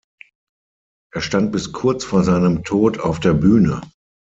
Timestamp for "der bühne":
3.19-3.81